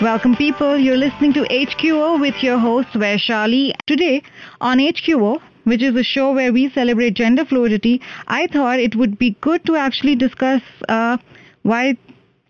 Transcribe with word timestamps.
Welcome, 0.00 0.36
people. 0.36 0.78
You're 0.78 0.96
listening 0.96 1.32
to 1.32 1.40
HQO 1.50 2.20
with 2.20 2.40
your 2.40 2.56
host, 2.56 2.86
Vaishali. 2.94 3.72
Today 3.88 4.22
on 4.60 4.78
HQO, 4.78 5.40
which 5.64 5.82
is 5.82 5.96
a 5.96 6.04
show 6.04 6.32
where 6.32 6.52
we 6.52 6.70
celebrate 6.70 7.14
gender 7.14 7.44
fluidity, 7.44 8.00
I 8.28 8.46
thought 8.46 8.78
it 8.78 8.94
would 8.94 9.18
be 9.18 9.36
good 9.40 9.66
to 9.66 9.74
actually 9.74 10.14
discuss 10.14 10.62
uh, 10.88 11.16
why 11.62 11.96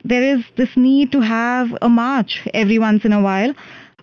there 0.05 0.23
is 0.23 0.45
this 0.59 0.77
need 0.77 1.11
to 1.13 1.21
have 1.21 1.75
a 1.81 1.89
march 1.89 2.47
every 2.53 2.79
once 2.79 3.07
in 3.07 3.15
a 3.15 3.23
while. 3.23 3.55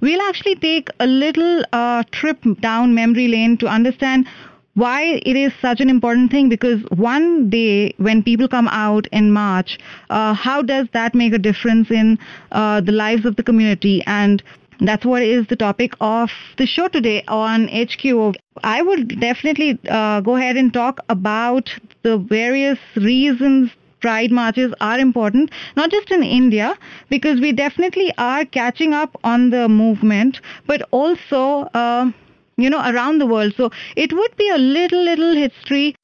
We'll 0.02 0.24
actually 0.24 0.56
take 0.56 0.90
a 1.00 1.06
little 1.06 1.64
uh, 1.72 2.02
trip 2.12 2.44
down 2.62 2.96
memory 2.96 3.28
lane 3.28 3.58
to 3.58 3.68
understand 3.68 4.28
why 4.76 5.22
it 5.26 5.36
is 5.36 5.54
such 5.62 5.80
an 5.80 5.90
important 5.90 6.32
thing 6.32 6.50
because 6.50 6.82
one 6.90 7.50
day 7.50 7.94
when 7.98 8.22
people 8.22 8.48
come 8.48 8.68
out 8.68 9.08
in 9.08 9.32
March, 9.32 9.80
uh, 10.10 10.34
how 10.34 10.62
does 10.62 10.88
that 10.94 11.16
make 11.16 11.34
a 11.34 11.38
difference 11.38 11.90
in 11.90 12.20
uh, 12.52 12.82
the 12.82 12.92
lives 12.92 13.26
of 13.26 13.38
the 13.38 13.44
community? 13.44 14.04
And 14.06 14.44
that's 14.82 15.06
what 15.06 15.24
is 15.24 15.48
the 15.48 15.56
topic 15.56 15.94
of 16.02 16.30
the 16.58 16.66
show 16.66 16.90
today 16.90 17.24
on 17.28 17.68
HQO. 17.70 18.36
I 18.64 18.82
would 18.82 19.20
definitely 19.20 19.80
uh, 19.90 20.20
go 20.20 20.36
ahead 20.36 20.58
and 20.58 20.74
talk 20.74 21.00
about 21.08 21.70
the 22.04 22.18
various 22.18 22.80
reasons 22.96 23.72
pride 24.02 24.32
marches 24.32 24.74
are 24.82 25.00
important, 25.00 25.50
not 25.76 25.90
just 25.90 26.12
in 26.12 26.22
India, 26.22 26.78
because 27.10 27.40
we 27.40 27.52
definitely 27.52 28.14
are 28.18 28.46
catching 28.46 28.94
up 28.94 29.18
on 29.24 29.50
the 29.50 29.68
movement, 29.68 30.42
but 30.68 30.82
also 30.92 31.70
uh, 31.74 32.12
you 32.58 32.70
know, 32.70 32.80
around 32.80 33.20
the 33.20 33.26
world. 33.26 33.54
So 33.58 33.72
it 33.96 34.14
would 34.14 34.36
be 34.38 34.50
a 34.50 34.58
little, 34.58 35.04
little 35.04 35.36
history. 35.36 35.96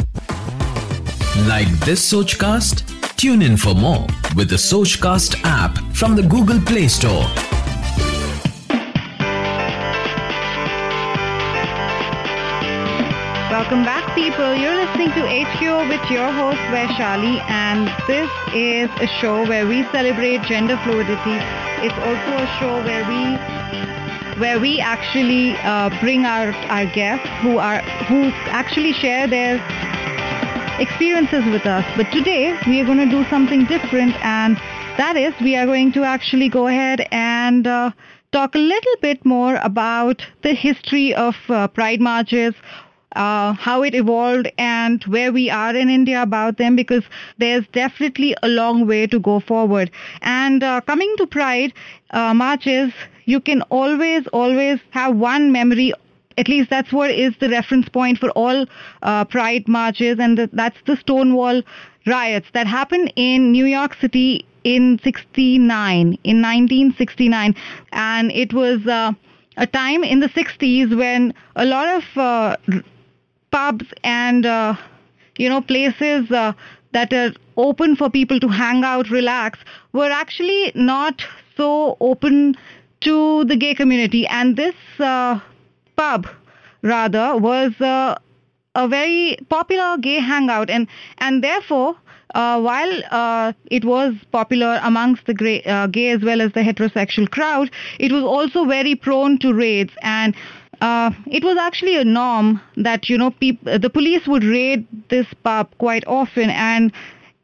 Like 1.47 1.69
this 1.85 2.11
Sochcast? 2.11 2.87
Tune 3.15 3.41
in 3.41 3.55
for 3.55 3.73
more 3.73 4.05
with 4.35 4.49
the 4.49 4.57
Sochcast 4.57 5.41
app 5.43 5.77
from 5.93 6.15
the 6.15 6.23
Google 6.23 6.59
Play 6.61 6.87
Store. 6.87 7.25
Welcome 13.49 13.83
back, 13.85 14.15
people. 14.15 14.55
You're 14.55 14.75
listening 14.75 15.09
to 15.11 15.21
HQO 15.21 15.87
with 15.87 16.11
your 16.11 16.31
host, 16.31 16.57
Vaishali, 16.73 17.39
and 17.47 17.87
this 18.07 18.29
is 18.53 18.89
a 18.99 19.07
show 19.21 19.47
where 19.47 19.67
we 19.67 19.83
celebrate 19.91 20.41
gender 20.43 20.77
fluidity. 20.83 21.37
It's 21.85 21.95
also 21.95 22.43
a 22.43 22.47
show 22.59 22.83
where 22.83 23.05
we 23.07 23.37
where 24.41 24.59
we 24.59 24.79
actually 24.79 25.55
uh, 25.57 25.87
bring 26.01 26.25
our, 26.25 26.51
our 26.73 26.87
guests 26.87 27.29
who 27.43 27.59
are 27.59 27.79
who 28.09 28.23
actually 28.49 28.91
share 28.91 29.27
their 29.27 29.57
experiences 30.79 31.45
with 31.45 31.67
us. 31.67 31.85
But 31.95 32.11
today 32.11 32.57
we 32.65 32.81
are 32.81 32.85
going 32.85 32.97
to 32.97 33.09
do 33.09 33.23
something 33.29 33.65
different, 33.65 34.15
and 34.25 34.57
that 34.97 35.15
is 35.15 35.35
we 35.41 35.55
are 35.55 35.67
going 35.67 35.91
to 35.91 36.03
actually 36.03 36.49
go 36.49 36.65
ahead 36.65 37.07
and 37.11 37.67
uh, 37.67 37.91
talk 38.31 38.55
a 38.55 38.57
little 38.57 38.95
bit 38.99 39.23
more 39.23 39.59
about 39.61 40.25
the 40.41 40.55
history 40.55 41.13
of 41.13 41.35
uh, 41.47 41.67
pride 41.67 42.01
marches. 42.01 42.55
Uh, 43.13 43.51
how 43.51 43.83
it 43.83 43.93
evolved 43.93 44.49
and 44.57 45.03
where 45.03 45.33
we 45.33 45.49
are 45.49 45.75
in 45.75 45.89
India 45.89 46.21
about 46.21 46.57
them 46.57 46.77
because 46.77 47.03
there's 47.39 47.67
definitely 47.73 48.33
a 48.41 48.47
long 48.47 48.87
way 48.87 49.05
to 49.05 49.19
go 49.19 49.41
forward. 49.41 49.91
And 50.21 50.63
uh, 50.63 50.79
coming 50.79 51.13
to 51.17 51.27
Pride 51.27 51.73
uh, 52.11 52.33
marches, 52.33 52.93
you 53.31 53.39
can 53.39 53.61
always, 53.79 54.27
always 54.27 54.79
have 54.91 55.15
one 55.15 55.51
memory. 55.51 55.93
At 56.37 56.47
least 56.47 56.69
that's 56.69 56.91
what 56.91 57.11
is 57.11 57.33
the 57.39 57.49
reference 57.49 57.87
point 57.89 58.17
for 58.17 58.29
all 58.31 58.65
uh, 59.01 59.25
Pride 59.25 59.67
marches, 59.67 60.19
and 60.19 60.37
the, 60.37 60.49
that's 60.51 60.77
the 60.85 60.97
Stonewall 60.97 61.61
riots 62.05 62.47
that 62.53 62.67
happened 62.67 63.13
in 63.15 63.51
New 63.51 63.65
York 63.65 63.95
City 64.01 64.45
in 64.63 64.99
69, 65.03 66.17
in 66.23 66.41
1969. 66.41 67.55
And 67.91 68.31
it 68.31 68.53
was 68.53 68.85
uh, 68.87 69.11
a 69.57 69.67
time 69.67 70.03
in 70.03 70.19
the 70.19 70.29
60s 70.29 70.95
when 70.97 71.33
a 71.55 71.65
lot 71.65 71.87
of 71.87 72.03
uh, 72.17 72.57
pubs 73.51 73.85
and 74.03 74.45
uh, 74.45 74.75
you 75.37 75.49
know 75.49 75.61
places 75.61 76.31
uh, 76.31 76.53
that 76.93 77.13
are 77.13 77.31
open 77.57 77.95
for 77.95 78.09
people 78.09 78.39
to 78.39 78.47
hang 78.47 78.83
out, 78.83 79.09
relax, 79.09 79.59
were 79.93 80.11
actually 80.11 80.71
not 80.75 81.23
so 81.57 81.97
open 81.99 82.55
to 83.01 83.45
the 83.45 83.55
gay 83.55 83.73
community. 83.73 84.25
And 84.27 84.55
this 84.55 84.75
uh, 84.99 85.39
pub, 85.95 86.27
rather, 86.81 87.37
was 87.37 87.79
uh, 87.81 88.15
a 88.75 88.87
very 88.87 89.37
popular 89.49 89.97
gay 89.97 90.19
hangout, 90.19 90.69
and 90.69 90.87
and 91.19 91.43
therefore. 91.43 91.95
Uh, 92.33 92.61
while 92.61 93.01
uh, 93.11 93.51
it 93.69 93.83
was 93.83 94.13
popular 94.31 94.79
amongst 94.83 95.25
the 95.25 95.33
gay, 95.33 95.61
uh, 95.63 95.85
gay 95.87 96.11
as 96.11 96.21
well 96.21 96.39
as 96.39 96.49
the 96.53 96.61
heterosexual 96.61 97.29
crowd, 97.29 97.69
it 97.99 98.09
was 98.09 98.23
also 98.23 98.63
very 98.63 98.95
prone 98.95 99.37
to 99.37 99.53
raids 99.53 99.91
and 100.01 100.33
uh, 100.81 101.11
it 101.27 101.43
was 101.43 101.57
actually 101.57 101.95
a 101.95 102.03
norm 102.03 102.59
that 102.75 103.07
you 103.07 103.17
know 103.17 103.31
peop- 103.31 103.63
the 103.63 103.89
police 103.89 104.27
would 104.27 104.43
raid 104.43 104.85
this 105.09 105.27
pub 105.43 105.69
quite 105.77 106.03
often, 106.07 106.49
and 106.49 106.91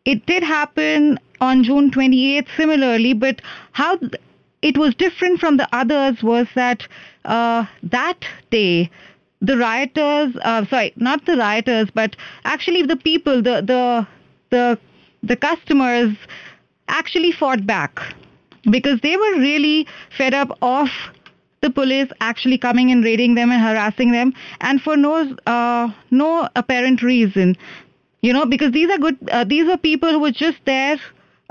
it 0.06 0.26
did 0.26 0.44
happen 0.44 1.20
on 1.40 1.64
June 1.64 1.92
28th 1.92 2.48
similarly. 2.58 3.14
But 3.14 3.42
how 3.74 4.00
it 4.62 4.78
was 4.78 4.96
different 4.96 5.40
from 5.40 5.58
the 5.58 5.68
others 5.74 6.22
was 6.24 6.48
that 6.56 6.88
uh, 7.26 7.66
that 7.84 8.26
day 8.50 8.90
the 9.42 9.58
rioters, 9.58 10.36
uh, 10.42 10.66
sorry, 10.66 10.94
not 10.96 11.26
the 11.26 11.38
rioters, 11.38 11.90
but 11.94 12.16
actually 12.44 12.82
the 12.84 12.96
people, 12.96 13.42
the 13.42 13.62
the 13.62 14.08
the 14.50 14.80
the 15.24 15.36
customers 15.36 16.16
actually 16.88 17.32
fought 17.32 17.66
back 17.66 18.00
because 18.70 19.00
they 19.02 19.16
were 19.16 19.40
really 19.40 19.88
fed 20.18 20.34
up 20.34 20.58
of 20.62 20.90
the 21.62 21.70
police 21.70 22.10
actually 22.22 22.58
coming 22.58 22.92
and 22.92 23.04
raiding 23.04 23.36
them 23.36 23.52
and 23.52 23.62
harassing 23.62 24.12
them 24.12 24.34
and 24.62 24.82
for 24.82 24.96
no 24.96 25.36
uh, 25.46 25.90
no 26.12 26.48
apparent 26.56 27.02
reason 27.02 27.56
you 28.22 28.32
know 28.32 28.46
because 28.46 28.72
these 28.72 28.90
are 28.90 28.98
good 28.98 29.18
uh, 29.32 29.44
these 29.44 29.68
are 29.68 29.78
people 29.78 30.10
who 30.12 30.20
were 30.20 30.32
just 30.32 30.58
there 30.66 31.00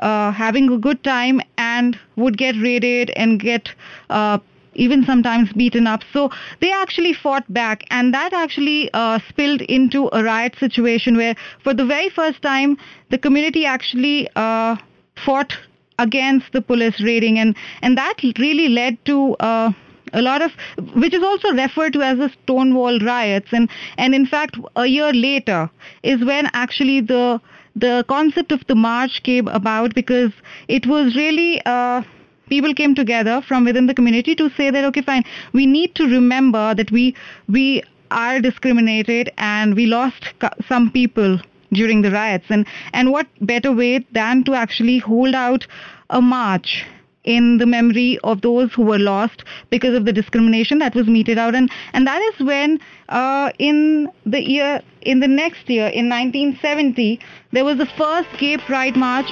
uh, 0.01 0.33
having 0.33 0.71
a 0.71 0.79
good 0.79 1.03
time 1.05 1.41
and 1.59 1.99
would 2.17 2.37
get 2.37 2.55
raided 2.57 3.11
and 3.17 3.41
get 3.41 3.69
uh, 4.11 4.39
even 4.75 5.05
sometimes 5.05 5.53
beaten 5.53 5.87
up. 5.87 6.03
So 6.13 6.31
they 6.61 6.71
actually 6.71 7.13
fought 7.15 7.51
back 7.53 7.85
and 7.91 8.13
that 8.15 8.33
actually 8.33 8.91
uh, 8.93 9.19
spilled 9.29 9.63
into 9.63 10.09
a 10.13 10.23
riot 10.23 10.57
situation 10.59 11.17
where 11.17 11.35
for 11.63 11.75
the 11.75 11.85
very 11.85 12.11
first 12.11 12.43
time 12.43 12.77
the 13.11 13.19
community 13.19 13.65
actually 13.65 14.29
uh, 14.37 14.77
fought 15.25 15.57
against 15.99 16.53
the 16.53 16.61
police 16.61 17.01
raiding 17.01 17.39
and 17.39 17.57
and 17.81 17.97
that 17.97 18.17
really 18.39 18.69
led 18.69 19.03
to 19.07 19.35
uh, 19.41 19.73
a 20.13 20.23
lot 20.23 20.43
of 20.43 20.53
which 20.95 21.15
is 21.15 21.23
also 21.23 21.53
referred 21.53 21.93
to 21.95 22.03
as 22.03 22.19
the 22.19 22.31
Stonewall 22.43 22.99
riots. 23.01 23.49
And 23.53 23.69
and 23.97 24.15
in 24.15 24.27
fact 24.27 24.57
a 24.77 24.87
year 24.87 25.13
later 25.13 25.71
is 26.03 26.25
when 26.25 26.51
actually 26.53 27.01
the 27.01 27.41
the 27.77 28.05
concept 28.09 28.53
of 28.53 28.67
the 28.67 28.75
march 28.75 29.23
came 29.23 29.49
about 29.49 29.95
because 29.95 30.33
it 30.69 30.87
was 30.87 31.15
really 31.15 31.61
uh, 31.67 32.03
people 32.49 32.75
came 32.75 32.95
together 32.95 33.43
from 33.47 33.65
within 33.65 33.87
the 33.87 33.95
community 33.95 34.35
to 34.35 34.49
say 34.51 34.71
that 34.71 34.85
okay 34.85 35.03
fine 35.03 35.25
we 35.53 35.67
need 35.67 35.95
to 35.95 36.05
remember 36.05 36.75
that 36.75 36.91
we 36.91 37.15
we 37.49 37.83
are 38.11 38.41
discriminated 38.41 39.31
and 39.37 39.75
we 39.75 39.87
lost 39.87 40.33
some 40.69 40.91
people 40.91 41.39
during 41.73 42.03
the 42.03 42.11
riots. 42.11 42.47
And 42.49 42.67
and 42.93 43.13
what 43.13 43.27
better 43.41 43.73
way 43.73 44.05
than 44.13 44.45
to 44.45 44.55
actually 44.55 44.99
hold 44.99 45.35
out 45.35 45.67
a 46.11 46.21
march 46.21 46.85
in 47.27 47.59
the 47.59 47.67
memory 47.67 48.19
of 48.25 48.41
those 48.41 48.73
who 48.73 48.83
were 48.83 48.99
lost 48.99 49.45
because 49.71 49.95
of 49.95 50.05
the 50.05 50.13
discrimination 50.13 50.79
that 50.79 50.95
was 50.95 51.07
meted 51.07 51.37
out 51.37 51.55
and 51.55 51.71
and 51.93 52.07
that 52.07 52.23
is 52.23 52.47
when 52.47 52.79
uh, 53.09 53.51
in 53.59 54.09
the 54.25 54.43
year 54.49 54.81
in 55.03 55.21
the 55.21 55.29
next 55.29 55.69
year 55.69 55.89
in 55.89 56.09
1970 56.09 57.21
there 57.53 57.65
was 57.65 57.77
the 57.79 57.87
first 57.87 58.29
gay 58.39 58.57
pride 58.57 58.97
march 58.97 59.31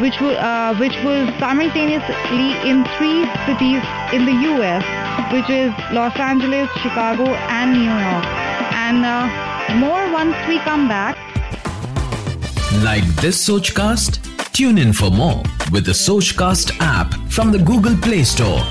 which 0.00 0.20
uh, 0.20 0.74
which 0.76 0.96
was 1.04 1.28
simultaneously 1.38 2.48
in 2.68 2.84
three 2.96 3.24
cities 3.46 3.82
in 4.12 4.24
the 4.24 4.36
US 4.54 4.84
which 5.32 5.50
is 5.50 5.72
Los 5.92 6.16
Angeles, 6.16 6.68
Chicago 6.82 7.24
and 7.24 7.72
New 7.72 7.82
York 7.82 8.26
and 8.86 9.04
uh, 9.04 9.74
more 9.76 10.10
once 10.12 10.36
we 10.48 10.58
come 10.60 10.88
back 10.88 11.16
like 12.82 13.04
this 13.16 13.48
Sochcast? 13.48 14.35
Tune 14.56 14.78
in 14.78 14.94
for 14.94 15.10
more 15.10 15.42
with 15.70 15.84
the 15.84 15.92
Sochcast 15.92 16.78
app 16.80 17.12
from 17.30 17.52
the 17.52 17.58
Google 17.58 17.94
Play 17.94 18.24
Store. 18.24 18.62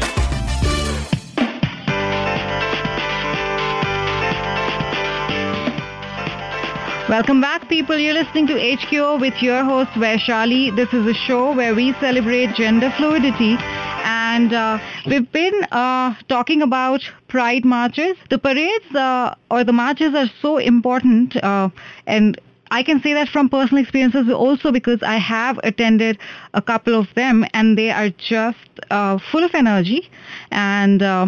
Welcome 7.07 7.39
back, 7.39 7.69
people. 7.69 7.99
You're 7.99 8.15
listening 8.15 8.47
to 8.47 8.55
HQO 8.55 9.21
with 9.21 9.39
your 9.43 9.63
host, 9.63 9.91
Vaishali. 9.91 10.75
This 10.75 10.91
is 10.91 11.05
a 11.05 11.13
show 11.13 11.53
where 11.53 11.75
we 11.75 11.93
celebrate 11.99 12.55
gender 12.55 12.91
fluidity. 12.97 13.55
And 14.03 14.53
uh, 14.53 14.79
we've 15.05 15.31
been 15.31 15.65
uh, 15.71 16.15
talking 16.27 16.63
about 16.63 17.01
pride 17.27 17.63
marches. 17.63 18.17
The 18.31 18.39
parades 18.39 18.95
uh, 18.95 19.35
or 19.51 19.63
the 19.63 19.73
marches 19.73 20.15
are 20.15 20.31
so 20.41 20.57
important. 20.57 21.35
Uh, 21.35 21.69
and 22.07 22.41
I 22.75 22.83
can 22.83 23.01
say 23.01 23.13
that 23.13 23.30
from 23.30 23.48
personal 23.48 23.81
experiences 23.81 24.30
also 24.30 24.69
because 24.69 25.01
I 25.01 25.16
have 25.16 25.57
attended 25.63 26.18
a 26.54 26.62
couple 26.62 26.94
of 26.94 27.07
them 27.16 27.45
and 27.54 27.77
they 27.77 27.89
are 27.89 28.10
just 28.10 28.81
uh, 28.92 29.18
full 29.31 29.45
of 29.45 29.56
energy 29.56 30.10
and 30.51 31.01
uh, 31.01 31.27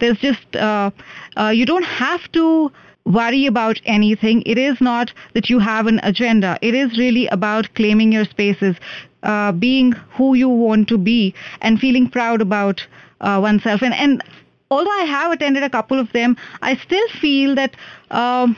there's 0.00 0.18
just 0.18 0.54
uh, 0.54 0.90
uh, 1.38 1.48
you 1.48 1.64
don't 1.64 1.90
have 2.04 2.30
to 2.32 2.70
worry 3.06 3.46
about 3.46 3.80
anything. 3.86 4.42
It 4.44 4.58
is 4.58 4.78
not 4.82 5.14
that 5.32 5.48
you 5.48 5.60
have 5.60 5.86
an 5.86 5.98
agenda. 6.02 6.58
It 6.60 6.74
is 6.74 6.98
really 6.98 7.26
about 7.28 7.72
claiming 7.74 8.12
your 8.12 8.26
spaces, 8.26 8.76
uh, 9.22 9.52
being 9.52 9.92
who 9.92 10.34
you 10.34 10.50
want 10.50 10.88
to 10.88 10.98
be, 10.98 11.34
and 11.62 11.80
feeling 11.80 12.10
proud 12.10 12.42
about 12.42 12.86
uh, 13.22 13.38
oneself. 13.42 13.82
And 13.82 13.94
and 13.94 14.22
although 14.70 14.98
I 15.00 15.04
have 15.04 15.32
attended 15.32 15.62
a 15.62 15.70
couple 15.70 15.98
of 15.98 16.12
them, 16.12 16.36
I 16.60 16.76
still 16.76 17.08
feel 17.18 17.54
that. 17.54 17.76
Um, 18.10 18.56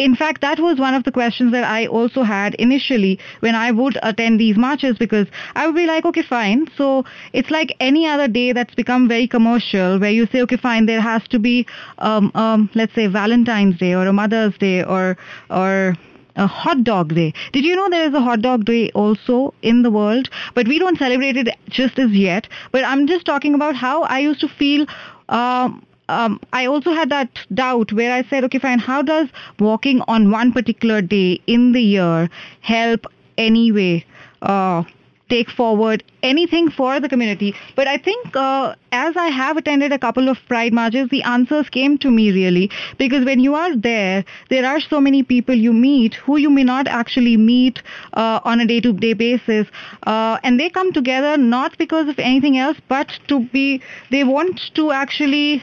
in 0.00 0.16
fact, 0.16 0.40
that 0.40 0.58
was 0.58 0.78
one 0.78 0.94
of 0.94 1.04
the 1.04 1.12
questions 1.12 1.52
that 1.52 1.62
I 1.62 1.86
also 1.86 2.22
had 2.22 2.54
initially 2.54 3.18
when 3.40 3.54
I 3.54 3.70
would 3.70 3.98
attend 4.02 4.40
these 4.40 4.56
marches 4.56 4.96
because 4.96 5.26
I 5.54 5.66
would 5.66 5.76
be 5.76 5.84
like, 5.86 6.06
okay, 6.06 6.22
fine. 6.22 6.68
So 6.78 7.04
it's 7.34 7.50
like 7.50 7.76
any 7.80 8.06
other 8.06 8.26
day 8.26 8.52
that's 8.54 8.74
become 8.74 9.08
very 9.08 9.28
commercial 9.28 9.98
where 9.98 10.10
you 10.10 10.26
say, 10.32 10.40
okay, 10.40 10.56
fine, 10.56 10.86
there 10.86 11.02
has 11.02 11.28
to 11.28 11.38
be, 11.38 11.66
um, 11.98 12.32
um, 12.34 12.70
let's 12.74 12.94
say, 12.94 13.08
Valentine's 13.08 13.76
Day 13.76 13.92
or 13.92 14.06
a 14.06 14.12
Mother's 14.12 14.56
Day 14.56 14.82
or 14.82 15.18
or 15.50 15.94
a 16.36 16.46
hot 16.46 16.82
dog 16.82 17.14
day. 17.14 17.34
Did 17.52 17.66
you 17.66 17.76
know 17.76 17.90
there 17.90 18.08
is 18.08 18.14
a 18.14 18.20
hot 18.22 18.40
dog 18.40 18.64
day 18.64 18.90
also 18.94 19.52
in 19.60 19.82
the 19.82 19.90
world? 19.90 20.30
But 20.54 20.66
we 20.66 20.78
don't 20.78 20.96
celebrate 20.96 21.36
it 21.36 21.48
just 21.68 21.98
as 21.98 22.10
yet. 22.12 22.48
But 22.72 22.84
I'm 22.84 23.06
just 23.06 23.26
talking 23.26 23.52
about 23.54 23.76
how 23.76 24.04
I 24.04 24.20
used 24.20 24.40
to 24.40 24.48
feel. 24.48 24.86
Um, 25.28 25.84
um, 26.10 26.40
I 26.52 26.66
also 26.66 26.92
had 26.92 27.08
that 27.10 27.28
doubt 27.54 27.92
where 27.92 28.12
I 28.12 28.22
said, 28.28 28.44
okay, 28.44 28.58
fine, 28.58 28.78
how 28.78 29.02
does 29.02 29.28
walking 29.58 30.02
on 30.08 30.30
one 30.30 30.52
particular 30.52 31.00
day 31.00 31.40
in 31.46 31.72
the 31.72 31.82
year 31.82 32.28
help 32.60 33.06
anyway 33.38 34.04
uh, 34.42 34.82
take 35.28 35.48
forward 35.48 36.02
anything 36.24 36.68
for 36.68 36.98
the 36.98 37.08
community? 37.08 37.54
But 37.76 37.86
I 37.86 37.96
think 37.96 38.34
uh, 38.34 38.74
as 38.90 39.16
I 39.16 39.28
have 39.28 39.56
attended 39.56 39.92
a 39.92 40.00
couple 40.00 40.28
of 40.28 40.38
Pride 40.48 40.72
marches, 40.72 41.08
the 41.10 41.22
answers 41.22 41.68
came 41.68 41.96
to 41.98 42.10
me 42.10 42.32
really 42.32 42.70
because 42.98 43.24
when 43.24 43.38
you 43.38 43.54
are 43.54 43.76
there, 43.76 44.24
there 44.48 44.66
are 44.66 44.80
so 44.80 45.00
many 45.00 45.22
people 45.22 45.54
you 45.54 45.72
meet 45.72 46.14
who 46.14 46.38
you 46.38 46.50
may 46.50 46.64
not 46.64 46.88
actually 46.88 47.36
meet 47.36 47.82
uh, 48.14 48.40
on 48.44 48.58
a 48.58 48.66
day-to-day 48.66 49.12
basis, 49.12 49.68
uh, 50.08 50.38
and 50.42 50.58
they 50.58 50.68
come 50.68 50.92
together 50.92 51.36
not 51.36 51.78
because 51.78 52.08
of 52.08 52.18
anything 52.18 52.58
else, 52.58 52.78
but 52.88 53.20
to 53.28 53.44
be 53.58 53.80
they 54.10 54.24
want 54.24 54.74
to 54.74 54.90
actually 54.90 55.62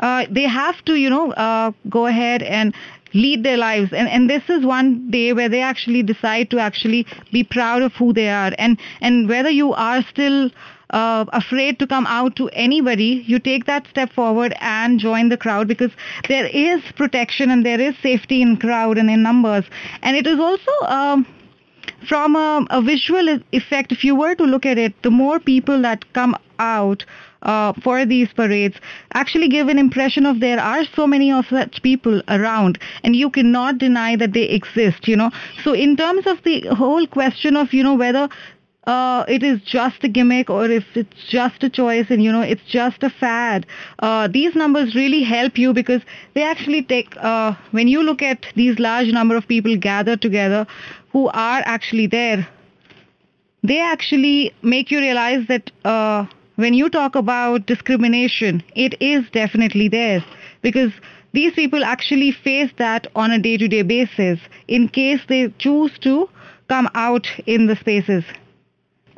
uh, 0.00 0.26
they 0.30 0.42
have 0.42 0.84
to, 0.84 0.94
you 0.94 1.10
know, 1.10 1.32
uh, 1.32 1.72
go 1.88 2.06
ahead 2.06 2.42
and 2.42 2.74
lead 3.14 3.42
their 3.44 3.56
lives. 3.56 3.92
And, 3.92 4.08
and 4.08 4.28
this 4.28 4.42
is 4.48 4.64
one 4.64 5.10
day 5.10 5.32
where 5.32 5.48
they 5.48 5.62
actually 5.62 6.02
decide 6.02 6.50
to 6.50 6.58
actually 6.58 7.06
be 7.32 7.44
proud 7.44 7.82
of 7.82 7.92
who 7.94 8.12
they 8.12 8.28
are. 8.28 8.52
And, 8.58 8.78
and 9.00 9.28
whether 9.28 9.50
you 9.50 9.72
are 9.72 10.02
still 10.02 10.50
uh, 10.90 11.24
afraid 11.32 11.78
to 11.78 11.86
come 11.86 12.06
out 12.06 12.36
to 12.36 12.48
anybody, 12.50 13.24
you 13.26 13.38
take 13.38 13.64
that 13.66 13.86
step 13.88 14.12
forward 14.12 14.54
and 14.60 15.00
join 15.00 15.28
the 15.30 15.36
crowd 15.36 15.66
because 15.66 15.90
there 16.28 16.46
is 16.46 16.82
protection 16.96 17.50
and 17.50 17.64
there 17.64 17.80
is 17.80 17.96
safety 18.02 18.42
in 18.42 18.56
crowd 18.56 18.98
and 18.98 19.10
in 19.10 19.22
numbers. 19.22 19.64
And 20.02 20.16
it 20.16 20.26
is 20.26 20.38
also 20.38 20.72
um, 20.82 21.26
from 22.08 22.36
a, 22.36 22.66
a 22.70 22.82
visual 22.82 23.40
effect, 23.52 23.92
if 23.92 24.04
you 24.04 24.14
were 24.14 24.34
to 24.34 24.44
look 24.44 24.66
at 24.66 24.78
it, 24.78 25.02
the 25.02 25.10
more 25.10 25.40
people 25.40 25.80
that 25.82 26.12
come 26.12 26.36
out 26.58 27.04
uh, 27.42 27.72
for 27.82 28.04
these 28.04 28.32
parades 28.32 28.76
actually 29.14 29.48
give 29.48 29.68
an 29.68 29.78
impression 29.78 30.26
of 30.26 30.40
there 30.40 30.60
are 30.60 30.84
so 30.94 31.06
many 31.06 31.30
of 31.30 31.46
such 31.46 31.82
people 31.82 32.22
around 32.28 32.78
and 33.04 33.14
you 33.14 33.30
cannot 33.30 33.78
deny 33.78 34.16
that 34.16 34.32
they 34.32 34.44
exist 34.44 35.06
you 35.06 35.16
know. 35.16 35.30
So 35.62 35.72
in 35.72 35.96
terms 35.96 36.26
of 36.26 36.42
the 36.42 36.62
whole 36.74 37.06
question 37.06 37.56
of 37.56 37.72
you 37.72 37.82
know 37.82 37.94
whether 37.94 38.28
uh, 38.86 39.24
it 39.26 39.42
is 39.42 39.60
just 39.62 40.02
a 40.04 40.08
gimmick 40.08 40.48
or 40.48 40.70
if 40.70 40.84
it's 40.94 41.28
just 41.28 41.62
a 41.64 41.68
choice 41.68 42.06
and 42.08 42.22
you 42.22 42.30
know 42.30 42.40
it's 42.40 42.64
just 42.68 43.02
a 43.02 43.10
fad 43.10 43.66
uh, 43.98 44.28
these 44.28 44.54
numbers 44.54 44.94
really 44.94 45.22
help 45.22 45.58
you 45.58 45.72
because 45.72 46.02
they 46.34 46.42
actually 46.42 46.82
take 46.82 47.16
uh, 47.16 47.52
when 47.72 47.88
you 47.88 48.02
look 48.02 48.22
at 48.22 48.46
these 48.54 48.78
large 48.78 49.08
number 49.08 49.36
of 49.36 49.46
people 49.48 49.76
gathered 49.76 50.22
together 50.22 50.66
who 51.10 51.26
are 51.28 51.62
actually 51.64 52.06
there 52.06 52.46
they 53.62 53.80
actually 53.80 54.52
make 54.62 54.90
you 54.90 55.00
realize 55.00 55.44
that 55.48 55.70
uh, 55.84 56.24
when 56.56 56.74
you 56.74 56.88
talk 56.88 57.14
about 57.14 57.66
discrimination, 57.66 58.62
it 58.74 58.94
is 59.00 59.24
definitely 59.30 59.88
there 59.88 60.24
because 60.62 60.92
these 61.32 61.52
people 61.52 61.84
actually 61.84 62.32
face 62.32 62.70
that 62.78 63.06
on 63.14 63.30
a 63.30 63.38
day 63.38 63.56
to 63.58 63.68
day 63.68 63.82
basis 63.82 64.40
in 64.68 64.88
case 64.88 65.20
they 65.28 65.48
choose 65.58 65.98
to 66.00 66.28
come 66.68 66.88
out 66.94 67.26
in 67.46 67.66
the 67.66 67.76
spaces. 67.76 68.24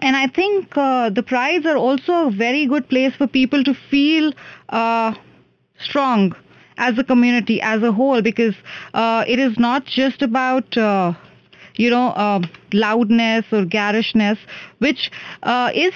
And 0.00 0.16
I 0.16 0.26
think 0.28 0.76
uh, 0.76 1.10
the 1.10 1.22
prides 1.22 1.66
are 1.66 1.76
also 1.76 2.28
a 2.28 2.30
very 2.30 2.66
good 2.66 2.88
place 2.88 3.14
for 3.16 3.26
people 3.26 3.64
to 3.64 3.74
feel 3.74 4.32
uh, 4.68 5.14
strong 5.78 6.34
as 6.76 6.98
a 6.98 7.04
community 7.04 7.60
as 7.60 7.82
a 7.82 7.92
whole 7.92 8.22
because 8.22 8.54
uh, 8.94 9.24
it 9.26 9.38
is 9.38 9.58
not 9.58 9.84
just 9.84 10.22
about 10.22 10.76
uh, 10.76 11.12
you 11.76 11.90
know 11.90 12.08
uh, 12.10 12.40
loudness 12.72 13.44
or 13.52 13.64
garishness 13.64 14.38
which 14.78 15.10
uh, 15.42 15.70
is 15.74 15.94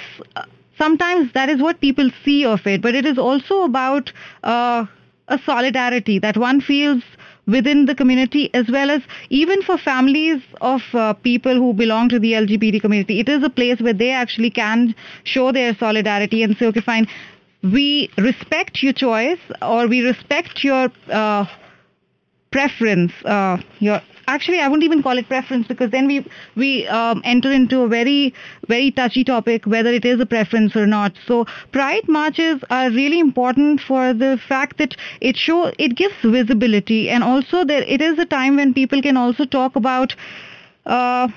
sometimes 0.78 1.32
that 1.32 1.48
is 1.48 1.60
what 1.60 1.80
people 1.80 2.10
see 2.24 2.44
of 2.44 2.66
it, 2.66 2.82
but 2.82 2.94
it 2.94 3.06
is 3.06 3.18
also 3.18 3.62
about 3.62 4.12
uh, 4.42 4.86
a 5.28 5.38
solidarity 5.44 6.18
that 6.18 6.36
one 6.36 6.60
feels 6.60 7.02
within 7.46 7.86
the 7.86 7.94
community 7.94 8.50
as 8.54 8.68
well 8.68 8.90
as 8.90 9.02
even 9.30 9.62
for 9.62 9.76
families 9.76 10.40
of 10.60 10.80
uh, 10.94 11.12
people 11.12 11.54
who 11.54 11.72
belong 11.72 12.08
to 12.08 12.18
the 12.18 12.32
LGBT 12.32 12.80
community. 12.80 13.18
It 13.20 13.28
is 13.28 13.42
a 13.42 13.50
place 13.50 13.80
where 13.80 13.92
they 13.92 14.10
actually 14.10 14.50
can 14.50 14.94
show 15.24 15.50
their 15.50 15.74
solidarity 15.74 16.42
and 16.42 16.56
say, 16.56 16.66
okay, 16.66 16.80
fine, 16.80 17.08
we 17.62 18.10
respect 18.18 18.82
your 18.82 18.92
choice 18.92 19.38
or 19.60 19.88
we 19.88 20.02
respect 20.02 20.62
your 20.62 20.90
uh, 21.10 21.46
preference, 22.50 23.12
uh, 23.24 23.58
your 23.80 24.00
actually 24.26 24.60
I 24.60 24.68
wouldn't 24.68 24.84
even 24.84 25.02
call 25.02 25.18
it 25.18 25.28
preference 25.28 25.66
because 25.66 25.90
then 25.90 26.06
we 26.06 26.26
we 26.56 26.86
um, 26.88 27.22
enter 27.24 27.52
into 27.52 27.82
a 27.82 27.88
very 27.88 28.34
very 28.68 28.90
touchy 28.90 29.24
topic 29.24 29.66
whether 29.66 29.90
it 29.90 30.04
is 30.04 30.20
a 30.20 30.26
preference 30.26 30.76
or 30.76 30.86
not. 30.86 31.12
So 31.26 31.46
pride 31.72 32.08
marches 32.08 32.62
are 32.70 32.90
really 32.90 33.20
important 33.20 33.80
for 33.80 34.12
the 34.12 34.40
fact 34.48 34.78
that 34.78 34.96
it 35.20 35.36
show 35.36 35.72
it 35.78 35.96
gives 35.96 36.14
visibility 36.22 37.10
and 37.10 37.24
also 37.24 37.64
that 37.64 37.92
it 37.92 38.00
is 38.00 38.18
a 38.18 38.26
time 38.26 38.56
when 38.56 38.74
people 38.74 39.02
can 39.02 39.16
also 39.16 39.44
talk 39.44 39.76
about. 39.76 40.14
Uh, 40.84 41.28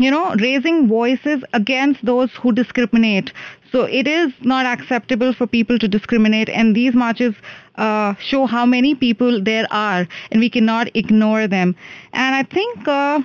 you 0.00 0.10
know, 0.10 0.34
raising 0.36 0.88
voices 0.88 1.44
against 1.52 2.04
those 2.04 2.30
who 2.40 2.52
discriminate. 2.52 3.32
So 3.70 3.82
it 3.82 4.06
is 4.08 4.32
not 4.40 4.64
acceptable 4.64 5.34
for 5.34 5.46
people 5.46 5.78
to 5.78 5.86
discriminate, 5.86 6.48
and 6.48 6.74
these 6.74 6.94
marches 6.94 7.34
uh, 7.74 8.14
show 8.18 8.46
how 8.46 8.64
many 8.64 8.94
people 8.94 9.42
there 9.42 9.66
are, 9.70 10.08
and 10.30 10.40
we 10.40 10.48
cannot 10.48 10.88
ignore 10.94 11.46
them. 11.46 11.76
And 12.12 12.34
I 12.34 12.42
think. 12.42 12.88
Uh, 12.88 13.20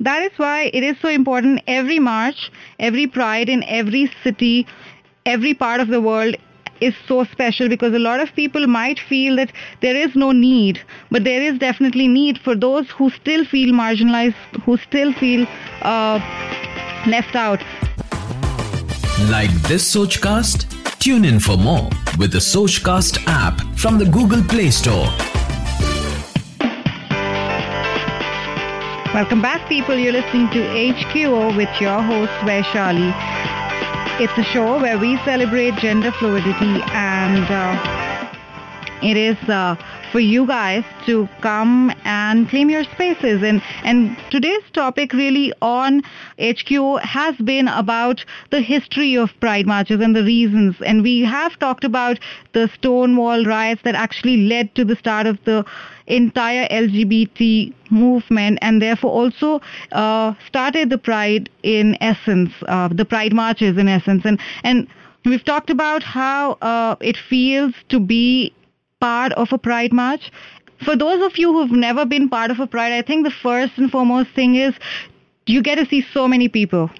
that 0.00 0.22
is 0.22 0.32
why 0.36 0.70
it 0.72 0.82
is 0.82 0.96
so 1.00 1.08
important 1.08 1.60
every 1.68 2.00
march, 2.00 2.50
every 2.80 3.06
pride 3.06 3.48
in 3.48 3.62
every 3.64 4.10
city, 4.24 4.66
every 5.24 5.54
part 5.54 5.80
of 5.80 5.86
the 5.88 6.00
world 6.00 6.34
is 6.82 6.94
so 7.06 7.24
special 7.24 7.68
because 7.68 7.94
a 7.94 7.98
lot 7.98 8.20
of 8.20 8.34
people 8.34 8.66
might 8.66 8.98
feel 8.98 9.36
that 9.36 9.52
there 9.80 9.96
is 9.96 10.14
no 10.14 10.32
need, 10.32 10.80
but 11.10 11.24
there 11.24 11.40
is 11.40 11.58
definitely 11.58 12.08
need 12.08 12.38
for 12.38 12.54
those 12.54 12.90
who 12.90 13.10
still 13.10 13.44
feel 13.44 13.72
marginalized, 13.72 14.34
who 14.64 14.76
still 14.78 15.12
feel 15.12 15.46
uh, 15.82 16.18
left 17.06 17.36
out. 17.36 17.60
Like 19.30 19.52
this 19.68 19.94
Sochcast? 19.94 20.68
Tune 20.98 21.24
in 21.24 21.40
for 21.40 21.56
more 21.56 21.88
with 22.18 22.32
the 22.32 22.38
Sochcast 22.38 23.24
app 23.26 23.60
from 23.76 23.98
the 23.98 24.04
Google 24.04 24.42
Play 24.44 24.70
Store. 24.70 25.08
Welcome 29.14 29.42
back, 29.42 29.68
people. 29.68 29.94
You're 29.94 30.12
listening 30.12 30.48
to 30.50 30.58
HQO 30.58 31.54
with 31.56 31.68
your 31.80 32.00
host, 32.00 32.32
Vaishali. 32.46 33.12
It's 34.20 34.36
a 34.36 34.44
show 34.44 34.78
where 34.80 34.98
we 34.98 35.16
celebrate 35.24 35.74
gender 35.76 36.12
fluidity 36.12 36.82
and 36.92 37.44
uh, 37.50 38.28
it 39.02 39.16
is 39.16 39.36
uh, 39.48 39.74
for 40.12 40.20
you 40.20 40.46
guys 40.46 40.84
to 41.06 41.26
come 41.40 41.90
and 42.04 42.48
claim 42.50 42.68
your 42.68 42.84
spaces. 42.84 43.42
And, 43.42 43.62
and 43.82 44.16
today's 44.30 44.62
topic 44.74 45.14
really 45.14 45.54
on 45.62 46.02
HQO 46.38 47.00
has 47.00 47.34
been 47.36 47.66
about 47.66 48.22
the 48.50 48.60
history 48.60 49.16
of 49.16 49.30
pride 49.40 49.66
marches 49.66 50.00
and 50.02 50.14
the 50.14 50.22
reasons. 50.22 50.76
And 50.84 51.02
we 51.02 51.22
have 51.22 51.58
talked 51.58 51.82
about 51.82 52.18
the 52.52 52.70
Stonewall 52.74 53.44
riots 53.44 53.82
that 53.84 53.94
actually 53.94 54.36
led 54.46 54.74
to 54.74 54.84
the 54.84 54.96
start 54.96 55.26
of 55.26 55.42
the 55.44 55.64
entire 56.06 56.68
LGBT 56.68 57.72
movement 57.90 58.58
and 58.60 58.82
therefore 58.82 59.10
also 59.10 59.62
uh, 59.92 60.34
started 60.46 60.90
the 60.90 60.98
pride 60.98 61.48
in 61.62 61.96
essence, 62.02 62.52
uh, 62.68 62.88
the 62.88 63.06
pride 63.06 63.32
marches 63.32 63.78
in 63.78 63.88
essence. 63.88 64.22
And, 64.26 64.38
and 64.62 64.88
we've 65.24 65.44
talked 65.44 65.70
about 65.70 66.02
how 66.02 66.52
uh, 66.60 66.96
it 67.00 67.16
feels 67.16 67.72
to 67.88 67.98
be 67.98 68.52
part 69.04 69.32
of 69.44 69.52
a 69.52 69.58
pride 69.58 69.92
march 69.92 70.30
for 70.84 70.96
those 70.96 71.22
of 71.24 71.38
you 71.38 71.52
who've 71.52 71.70
never 71.70 72.04
been 72.04 72.28
part 72.28 72.50
of 72.50 72.60
a 72.60 72.66
pride, 72.66 72.92
I 72.92 73.02
think 73.02 73.24
the 73.24 73.30
first 73.30 73.72
and 73.76 73.90
foremost 73.90 74.30
thing 74.30 74.56
is 74.56 74.74
you 75.46 75.62
get 75.62 75.76
to 75.76 75.86
see 75.86 76.04
so 76.12 76.26
many 76.26 76.48
people. 76.48 76.90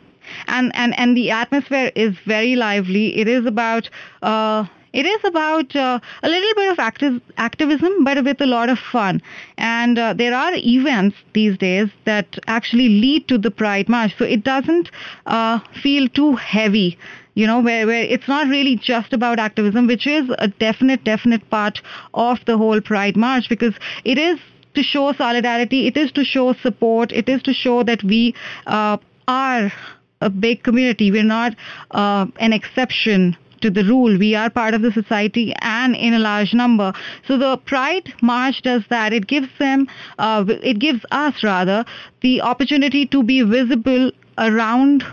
And, 0.47 0.71
and, 0.75 0.97
and 0.99 1.17
the 1.17 1.31
atmosphere 1.31 1.91
is 1.95 2.17
very 2.25 2.55
lively. 2.55 3.17
It 3.17 3.29
is 3.29 3.45
about 3.45 3.91
uh, 4.23 4.67
it 4.93 5.07
is 5.07 5.25
about 5.25 5.75
uh, 5.75 5.99
a 6.23 6.29
little 6.29 6.55
bit 6.55 6.71
of 6.71 6.79
active, 6.79 7.21
activism, 7.39 8.05
but 8.05 8.23
with 8.23 8.41
a 8.43 8.47
lot 8.47 8.69
of 8.69 8.79
fun. 8.79 9.23
And 9.57 9.99
uh, 9.99 10.13
there 10.13 10.35
are 10.35 10.53
events 10.55 11.17
these 11.33 11.57
days 11.57 11.89
that 12.05 12.39
actually 12.47 12.91
lead 12.91 13.27
to 13.29 13.39
the 13.39 13.51
Pride 13.51 13.89
March, 13.89 14.13
so 14.19 14.27
it 14.27 14.45
doesn't 14.45 14.91
uh, 15.25 15.61
feel 15.83 16.09
too 16.09 16.37
heavy. 16.37 16.99
You 17.35 17.47
know, 17.47 17.61
where, 17.61 17.87
where 17.87 18.03
it's 18.03 18.29
not 18.29 18.49
really 18.49 18.77
just 18.77 19.13
about 19.13 19.39
activism, 19.39 19.87
which 19.87 20.07
is 20.07 20.31
a 20.39 20.49
definite, 20.49 21.05
definite 21.05 21.49
part 21.49 21.81
of 22.13 22.39
the 22.47 22.59
whole 22.59 22.81
Pride 22.81 23.17
March, 23.17 23.49
because 23.49 23.75
it 24.05 24.19
is 24.19 24.39
to 24.75 24.83
show 24.83 25.13
solidarity, 25.13 25.87
it 25.87 25.97
is 25.97 26.13
to 26.13 26.25
show 26.25 26.53
support, 26.55 27.13
it 27.13 27.29
is 27.29 27.43
to 27.43 27.53
show 27.53 27.83
that 27.85 28.03
we 28.03 28.35
uh, 28.67 28.97
are 29.29 29.73
a 30.21 30.31
big 30.31 30.63
community. 30.63 31.11
We're 31.11 31.25
not 31.25 31.57
uh, 31.91 32.27
an 32.39 32.53
exception 32.53 33.37
to 33.63 33.71
the 33.71 33.85
rule. 33.85 34.19
We 34.19 34.35
are 34.35 34.51
part 34.51 34.75
of 34.75 34.83
the 34.83 34.93
society 34.93 35.55
and 35.61 35.97
in 35.97 36.15
a 36.15 36.19
large 36.19 36.53
number. 36.53 36.93
So 37.27 37.39
the 37.39 37.57
Pride 37.59 38.13
March 38.21 38.63
does 38.63 38.83
that. 38.91 39.13
It 39.13 39.27
gives 39.27 39.49
them, 39.59 39.89
uh, 40.19 40.45
it 40.49 40.79
gives 40.79 41.05
us 41.11 41.43
rather, 41.43 41.85
the 42.21 42.41
opportunity 42.43 43.07
to 43.07 43.23
be 43.23 43.43
visible 43.43 44.11
around 44.39 45.05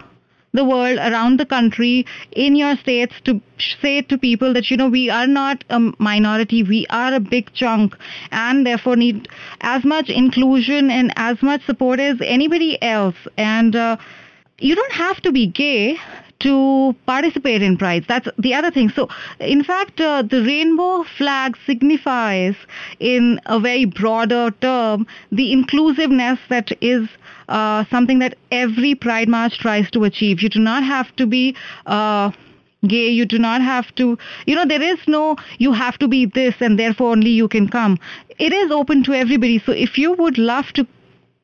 the 0.53 0.63
world, 0.63 0.97
around 0.97 1.39
the 1.39 1.45
country, 1.45 2.05
in 2.31 2.55
your 2.55 2.75
states 2.77 3.13
to 3.25 3.39
say 3.81 4.01
to 4.01 4.17
people 4.17 4.53
that, 4.53 4.69
you 4.71 4.77
know, 4.77 4.89
we 4.89 5.09
are 5.09 5.27
not 5.27 5.63
a 5.69 5.79
minority, 5.99 6.63
we 6.63 6.85
are 6.89 7.13
a 7.13 7.19
big 7.19 7.53
chunk 7.53 7.95
and 8.31 8.65
therefore 8.65 8.95
need 8.95 9.27
as 9.61 9.83
much 9.83 10.09
inclusion 10.09 10.89
and 10.89 11.13
as 11.15 11.41
much 11.41 11.65
support 11.65 11.99
as 11.99 12.17
anybody 12.21 12.81
else. 12.81 13.15
And 13.37 13.75
uh, 13.75 13.97
you 14.59 14.75
don't 14.75 14.93
have 14.93 15.21
to 15.21 15.31
be 15.31 15.47
gay 15.47 15.97
to 16.39 16.95
participate 17.05 17.61
in 17.61 17.77
prides. 17.77 18.05
That's 18.07 18.27
the 18.37 18.53
other 18.53 18.71
thing. 18.71 18.89
So, 18.89 19.09
in 19.39 19.63
fact, 19.63 19.99
uh, 19.99 20.21
the 20.21 20.41
rainbow 20.41 21.03
flag 21.17 21.57
signifies, 21.65 22.55
in 22.99 23.41
a 23.45 23.59
very 23.59 23.85
broader 23.85 24.51
term, 24.61 25.05
the 25.31 25.51
inclusiveness 25.51 26.39
that 26.49 26.71
is 26.81 27.09
uh, 27.49 27.83
something 27.91 28.19
that 28.19 28.37
every 28.51 28.95
Pride 28.95 29.27
March 29.27 29.57
tries 29.59 29.89
to 29.91 30.03
achieve. 30.03 30.41
You 30.41 30.49
do 30.49 30.59
not 30.59 30.83
have 30.83 31.15
to 31.17 31.25
be. 31.25 31.55
Uh, 31.85 32.31
gay 32.87 33.09
you 33.09 33.25
do 33.25 33.37
not 33.37 33.61
have 33.61 33.93
to 33.95 34.17
you 34.45 34.55
know 34.55 34.65
there 34.65 34.81
is 34.81 34.99
no 35.05 35.35
you 35.57 35.73
have 35.73 35.97
to 35.97 36.07
be 36.07 36.25
this 36.25 36.55
and 36.61 36.79
therefore 36.79 37.11
only 37.11 37.29
you 37.29 37.45
can 37.45 37.67
come 37.67 37.99
it 38.37 38.53
is 38.53 38.71
open 38.71 39.03
to 39.03 39.11
everybody 39.13 39.59
so 39.65 39.73
if 39.73 39.97
you 39.97 40.13
would 40.13 40.37
love 40.37 40.71
to 40.71 40.87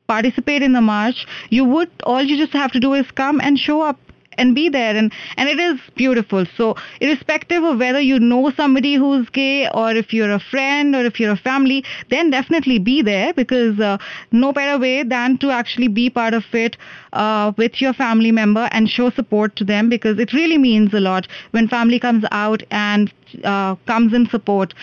participate 0.06 0.62
in 0.62 0.72
the 0.72 0.80
march 0.80 1.26
you 1.50 1.62
would 1.62 1.90
all 2.04 2.22
you 2.22 2.38
just 2.38 2.54
have 2.54 2.72
to 2.72 2.80
do 2.80 2.94
is 2.94 3.10
come 3.10 3.38
and 3.38 3.58
show 3.58 3.82
up 3.82 3.98
and 4.38 4.54
be 4.54 4.68
there. 4.68 4.96
And 4.96 5.12
and 5.36 5.48
it 5.48 5.58
is 5.58 5.80
beautiful. 5.94 6.44
So 6.56 6.76
irrespective 7.00 7.62
of 7.62 7.78
whether 7.78 8.00
you 8.00 8.18
know 8.18 8.50
somebody 8.50 8.94
who's 8.94 9.28
gay 9.30 9.68
or 9.70 9.92
if 9.92 10.12
you're 10.12 10.30
a 10.30 10.40
friend 10.40 10.94
or 10.94 11.04
if 11.04 11.20
you're 11.20 11.32
a 11.32 11.36
family 11.36 11.84
then 12.08 12.30
definitely 12.30 12.78
be 12.78 13.02
there 13.02 13.32
because 13.34 13.78
uh, 13.80 13.98
no 14.32 14.52
better 14.52 14.78
way 14.78 15.02
than 15.02 15.38
to 15.38 15.50
actually 15.50 15.88
be 15.88 16.08
part 16.10 16.34
of 16.34 16.44
it 16.52 16.76
uh, 17.12 17.52
with 17.56 17.80
your 17.80 17.92
family 17.92 18.32
member 18.32 18.68
and 18.72 18.88
show 18.88 19.10
support 19.10 19.56
to 19.56 19.64
them 19.64 19.88
because 19.88 20.18
it 20.18 20.32
really 20.32 20.58
means 20.58 20.92
a 20.94 21.00
lot 21.00 21.26
when 21.50 21.68
family 21.68 21.98
comes 21.98 22.24
out 22.30 22.62
and 22.70 23.12
uh, 23.44 23.74
comes 23.86 24.12
in 24.12 24.26
support 24.28 24.74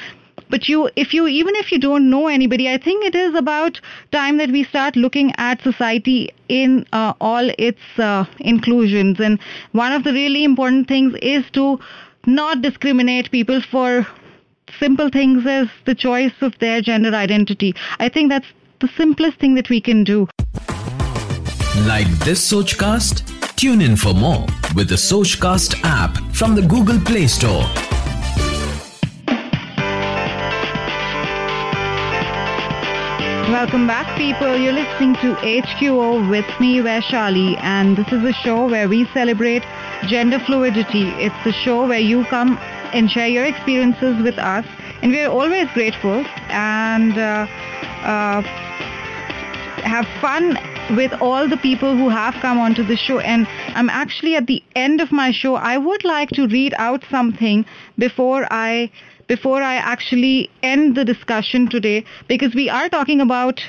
but 0.54 0.70
you 0.70 0.90
if 0.96 1.14
you 1.14 1.28
even 1.28 1.56
if 1.56 1.72
you 1.72 1.80
don't 1.80 2.10
know 2.10 2.28
anybody 2.28 2.70
i 2.70 2.78
think 2.78 3.04
it 3.06 3.16
is 3.16 3.36
about 3.36 3.80
time 4.12 4.38
that 4.38 4.52
we 4.52 4.64
start 4.64 4.96
looking 4.96 5.32
at 5.38 5.62
society 5.62 6.20
in 6.54 6.86
uh, 6.94 7.14
all 7.20 7.50
its 7.58 7.82
uh, 7.98 8.26
inclusions. 8.40 9.20
And 9.20 9.40
one 9.72 9.92
of 9.92 10.04
the 10.04 10.14
really 10.14 10.44
important 10.44 10.88
things 10.88 11.16
is 11.22 11.44
to 11.52 11.80
not 12.26 12.62
discriminate 12.62 13.32
people 13.32 13.62
for 13.62 14.08
simple 14.80 15.10
things 15.10 15.46
as 15.46 15.68
the 15.86 15.96
choice 15.96 16.34
of 16.42 16.58
their 16.60 16.82
gender 16.82 17.14
identity. 17.14 17.76
I 18.00 18.10
think 18.10 18.30
that's 18.30 18.48
the 18.80 18.90
simplest 18.98 19.40
thing 19.40 19.56
that 19.56 19.70
we 19.70 19.82
can 19.82 20.04
do. 20.04 20.28
Like 21.86 22.08
this 22.20 22.52
sochcast? 22.52 23.30
Tune 23.56 23.82
in 23.82 23.96
for 23.96 24.14
more 24.14 24.46
with 24.76 24.90
the 24.90 24.96
sochcast 24.96 25.80
app 25.84 26.18
from 26.34 26.56
the 26.56 26.62
google 26.62 27.00
play 27.00 27.28
store 27.28 27.66
Welcome 33.64 33.88
back, 33.88 34.18
people. 34.18 34.58
You're 34.58 34.74
listening 34.74 35.14
to 35.22 35.36
HQO 35.36 36.30
with 36.30 36.46
me, 36.60 36.80
Vaishali, 36.80 37.58
and 37.64 37.96
this 37.96 38.12
is 38.12 38.22
a 38.22 38.34
show 38.34 38.68
where 38.68 38.90
we 38.90 39.06
celebrate 39.14 39.64
gender 40.06 40.38
fluidity. 40.38 41.08
It's 41.12 41.44
the 41.46 41.54
show 41.54 41.88
where 41.88 41.98
you 41.98 42.26
come 42.26 42.58
and 42.92 43.10
share 43.10 43.30
your 43.30 43.46
experiences 43.46 44.22
with 44.22 44.38
us, 44.38 44.66
and 45.02 45.14
we're 45.14 45.30
always 45.30 45.70
grateful 45.74 46.26
and 46.50 47.18
uh, 47.18 47.48
uh, 48.04 48.42
have 49.84 50.06
fun 50.20 50.58
with 50.98 51.14
all 51.22 51.48
the 51.48 51.56
people 51.56 51.96
who 51.96 52.10
have 52.10 52.34
come 52.42 52.58
onto 52.60 52.84
the 52.84 52.98
show. 52.98 53.20
And 53.20 53.48
I'm 53.76 53.90
actually 53.90 54.36
at 54.36 54.46
the 54.46 54.62
end 54.76 55.00
of 55.00 55.14
my 55.14 55.32
show. 55.32 55.56
I 55.56 55.78
would 55.78 56.04
like 56.04 56.32
to 56.32 56.48
read 56.48 56.74
out 56.78 57.06
something 57.10 57.66
before 57.98 58.46
I 58.52 58.92
before 59.28 59.62
I 59.62 59.76
actually 59.76 60.50
end 60.62 60.96
the 60.96 61.06
discussion 61.06 61.70
today 61.70 62.04
because 62.28 62.54
we 62.54 62.70
are 62.70 62.90
talking 62.90 63.22
about 63.22 63.62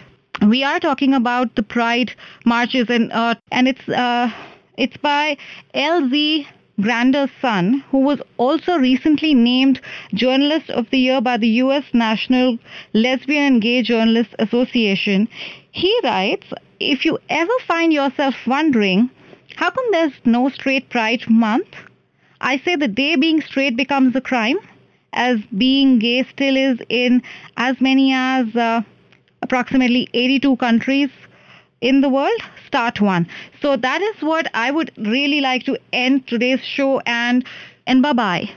we 0.46 0.64
are 0.64 0.80
talking 0.80 1.14
about 1.14 1.54
the 1.54 1.62
pride 1.62 2.12
marches 2.44 2.90
and 2.90 3.12
uh, 3.12 3.34
and 3.52 3.68
it's 3.68 3.88
uh, 3.88 4.30
it's 4.76 4.96
by 4.96 5.36
LZ 5.74 6.46
Grander's 6.80 7.30
son, 7.40 7.84
who 7.90 7.98
was 7.98 8.20
also 8.36 8.76
recently 8.76 9.32
named 9.32 9.80
Journalist 10.12 10.70
of 10.70 10.90
the 10.90 10.98
Year 10.98 11.20
by 11.20 11.36
the 11.36 11.48
U.S. 11.62 11.84
National 11.92 12.58
Lesbian 12.92 13.44
and 13.44 13.62
Gay 13.62 13.82
Journalists 13.82 14.34
Association. 14.40 15.28
He 15.70 15.96
writes, 16.02 16.46
if 16.80 17.04
you 17.04 17.18
ever 17.28 17.52
find 17.68 17.92
yourself 17.92 18.34
wondering, 18.44 19.08
how 19.54 19.70
come 19.70 19.84
there's 19.92 20.14
no 20.24 20.48
straight 20.48 20.90
pride 20.90 21.22
month? 21.30 21.68
I 22.40 22.58
say 22.58 22.74
the 22.74 22.88
day 22.88 23.14
being 23.14 23.40
straight 23.40 23.76
becomes 23.76 24.16
a 24.16 24.20
crime 24.20 24.58
as 25.14 25.40
being 25.58 25.98
gay 25.98 26.24
still 26.24 26.56
is 26.56 26.78
in 26.88 27.22
as 27.56 27.80
many 27.80 28.12
as 28.12 28.54
uh, 28.56 28.82
approximately 29.42 30.08
82 30.14 30.56
countries 30.56 31.10
in 31.80 32.00
the 32.00 32.08
world. 32.08 32.40
Start 32.66 33.00
one. 33.00 33.26
So 33.60 33.76
that 33.76 34.02
is 34.02 34.22
what 34.22 34.50
i 34.54 34.70
would 34.70 34.90
really 34.96 35.40
like 35.40 35.64
to 35.64 35.78
end 35.92 36.26
today's 36.26 36.64
show 36.64 37.00
and 37.00 37.44
and 37.86 38.02
bye 38.02 38.12
bye 38.12 38.50